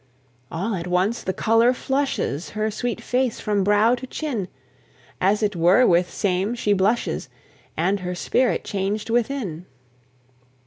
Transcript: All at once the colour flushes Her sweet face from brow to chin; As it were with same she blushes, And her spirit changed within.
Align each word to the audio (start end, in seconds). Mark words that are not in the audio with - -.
All 0.51 0.73
at 0.73 0.87
once 0.87 1.21
the 1.21 1.31
colour 1.31 1.73
flushes 1.73 2.49
Her 2.57 2.71
sweet 2.71 2.99
face 3.01 3.39
from 3.39 3.63
brow 3.63 3.93
to 3.93 4.07
chin; 4.07 4.47
As 5.21 5.43
it 5.43 5.55
were 5.55 5.85
with 5.85 6.11
same 6.11 6.55
she 6.55 6.73
blushes, 6.73 7.29
And 7.77 7.99
her 7.99 8.15
spirit 8.15 8.63
changed 8.63 9.11
within. 9.11 9.67